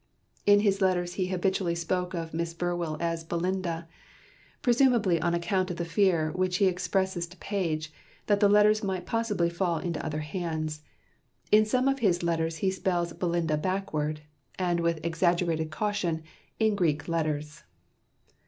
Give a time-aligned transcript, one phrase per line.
[0.47, 3.87] In his letters he habitually spoke of Miss Burwell as "Belinda,"
[4.63, 7.93] presumably on account of the fear which he expresses to Page,
[8.25, 10.81] that the letters might possibly fall into other hands.
[11.51, 14.21] In some of his letters he spells "Belinda" backward,
[14.57, 16.23] and with exaggerated caution,
[16.59, 17.61] in Greek letters.